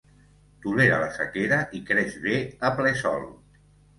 Tolera 0.63 0.95
la 1.01 1.09
sequera 1.17 1.59
i 1.79 1.83
creix 1.91 2.17
bé 2.25 2.39
a 2.69 2.71
ple 2.79 2.97
Sol. 3.05 3.29